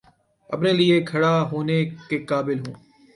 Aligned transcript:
اپنے 0.49 0.71
لیے 0.73 0.97
کھڑا 1.09 1.33
ہونے 1.51 1.77
کے 2.09 2.17
قابل 2.29 2.57
ہوں 2.59 2.75